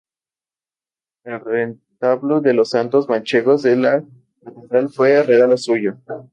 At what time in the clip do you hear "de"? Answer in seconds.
2.41-2.55, 3.61-3.75